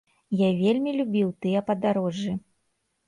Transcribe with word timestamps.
Я 0.39 0.47
вельмі 0.61 0.95
любіў 0.99 1.29
тыя 1.45 1.63
падарожжы. 1.71 2.33